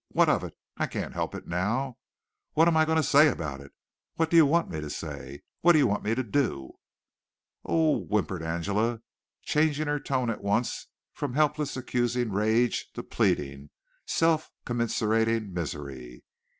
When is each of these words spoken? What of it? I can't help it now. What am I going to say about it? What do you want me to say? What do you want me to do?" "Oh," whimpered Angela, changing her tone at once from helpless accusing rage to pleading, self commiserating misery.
What 0.07 0.29
of 0.29 0.43
it? 0.43 0.55
I 0.77 0.87
can't 0.87 1.13
help 1.13 1.35
it 1.35 1.45
now. 1.45 1.99
What 2.53 2.67
am 2.67 2.75
I 2.75 2.85
going 2.85 2.95
to 2.95 3.03
say 3.03 3.27
about 3.27 3.61
it? 3.61 3.71
What 4.15 4.31
do 4.31 4.35
you 4.35 4.47
want 4.47 4.67
me 4.67 4.81
to 4.81 4.89
say? 4.89 5.43
What 5.61 5.73
do 5.73 5.77
you 5.77 5.85
want 5.85 6.03
me 6.03 6.15
to 6.15 6.23
do?" 6.23 6.71
"Oh," 7.63 7.99
whimpered 8.05 8.41
Angela, 8.41 9.03
changing 9.43 9.85
her 9.85 9.99
tone 9.99 10.31
at 10.31 10.41
once 10.41 10.87
from 11.13 11.35
helpless 11.35 11.77
accusing 11.77 12.31
rage 12.31 12.89
to 12.95 13.03
pleading, 13.03 13.69
self 14.07 14.49
commiserating 14.65 15.53
misery. 15.53 16.23